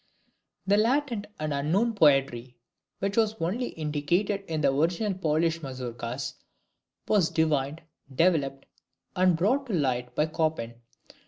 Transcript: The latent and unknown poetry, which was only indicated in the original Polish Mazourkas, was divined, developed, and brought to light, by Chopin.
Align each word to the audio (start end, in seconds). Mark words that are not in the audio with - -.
The 0.65 0.77
latent 0.77 1.27
and 1.39 1.53
unknown 1.53 1.93
poetry, 1.93 2.57
which 2.97 3.15
was 3.17 3.35
only 3.39 3.67
indicated 3.67 4.43
in 4.47 4.61
the 4.61 4.73
original 4.73 5.13
Polish 5.13 5.61
Mazourkas, 5.61 6.33
was 7.07 7.29
divined, 7.29 7.83
developed, 8.11 8.65
and 9.15 9.35
brought 9.37 9.67
to 9.67 9.73
light, 9.73 10.15
by 10.15 10.25
Chopin. 10.25 10.73